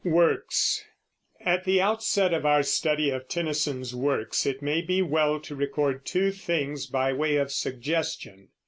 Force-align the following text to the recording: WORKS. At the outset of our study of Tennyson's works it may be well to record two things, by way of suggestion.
WORKS. 0.03 0.83
At 1.45 1.63
the 1.63 1.79
outset 1.79 2.33
of 2.33 2.43
our 2.43 2.63
study 2.63 3.11
of 3.11 3.27
Tennyson's 3.27 3.93
works 3.95 4.47
it 4.47 4.59
may 4.59 4.81
be 4.81 5.03
well 5.03 5.39
to 5.41 5.55
record 5.55 6.07
two 6.07 6.31
things, 6.31 6.87
by 6.87 7.13
way 7.13 7.35
of 7.35 7.51
suggestion. 7.51 8.47